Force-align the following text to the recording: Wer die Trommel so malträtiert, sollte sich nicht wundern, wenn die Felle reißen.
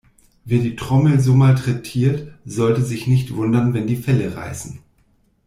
Wer 0.45 0.61
die 0.63 0.75
Trommel 0.75 1.19
so 1.19 1.35
malträtiert, 1.35 2.27
sollte 2.43 2.81
sich 2.81 3.05
nicht 3.05 3.35
wundern, 3.35 3.75
wenn 3.75 3.85
die 3.85 3.97
Felle 3.97 4.35
reißen. 4.35 4.79